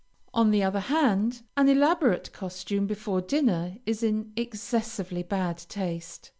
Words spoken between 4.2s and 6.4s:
excessively bad taste.